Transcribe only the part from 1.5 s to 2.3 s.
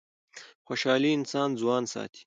ځوان ساتي.